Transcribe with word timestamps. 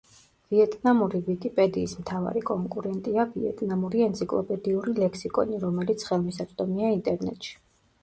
ვიეტნამური 0.53 1.19
ვიკიპედიის 1.27 1.93
მთავარი 1.99 2.43
კონკურენტია 2.51 3.27
ვიეტნამური 3.35 4.05
ენციკლოპედიური 4.09 4.97
ლექსიკონი, 5.05 5.63
რომელიც 5.69 6.11
ხელმისაწვდომია 6.13 6.95
ინტერნეტში. 7.01 7.59